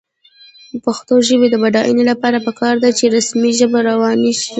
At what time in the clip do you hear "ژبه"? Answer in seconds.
3.59-3.79